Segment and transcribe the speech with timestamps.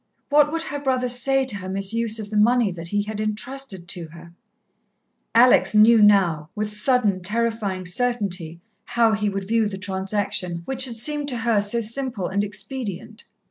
[0.29, 3.87] What would her brother say to her misuse of the money that he had entrusted
[3.89, 4.33] to her?
[5.35, 10.97] Alex knew now, with sudden, terrifying certainty how he would view the transaction which had
[10.97, 13.25] seemed to her so simple an expedient.